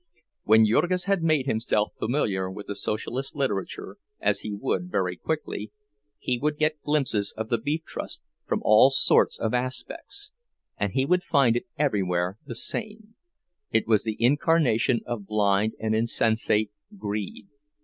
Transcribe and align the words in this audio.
When 0.45 0.65
Jurgis 0.65 1.03
had 1.03 1.21
made 1.21 1.45
himself 1.45 1.93
familiar 1.99 2.49
with 2.49 2.65
the 2.65 2.73
Socialist 2.73 3.35
literature, 3.35 3.97
as 4.19 4.39
he 4.39 4.51
would 4.51 4.89
very 4.89 5.15
quickly, 5.15 5.71
he 6.17 6.39
would 6.39 6.57
get 6.57 6.81
glimpses 6.81 7.35
of 7.37 7.49
the 7.49 7.59
Beef 7.59 7.83
Trust 7.85 8.19
from 8.47 8.61
all 8.65 8.89
sorts 8.89 9.37
of 9.37 9.53
aspects, 9.53 10.31
and 10.75 10.93
he 10.93 11.05
would 11.05 11.21
find 11.21 11.55
it 11.55 11.67
everywhere 11.77 12.39
the 12.43 12.55
same; 12.55 13.13
it 13.69 13.85
was 13.85 14.03
the 14.03 14.17
incarnation 14.19 15.01
of 15.05 15.27
blind 15.27 15.73
and 15.79 15.93
insensate 15.93 16.71
Greed. 16.97 17.49